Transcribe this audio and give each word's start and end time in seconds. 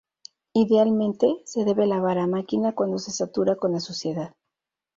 Idealmente, 0.53 1.31
se 1.45 1.63
debe 1.63 1.85
lavar 1.85 2.17
a 2.17 2.25
máquina 2.25 2.73
cuando 2.73 2.97
se 2.97 3.11
satura 3.11 3.55
con 3.55 3.71
la 3.73 3.79
suciedad. 3.79 4.33